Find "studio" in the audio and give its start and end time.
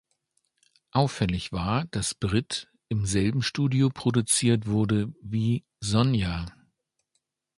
3.43-3.89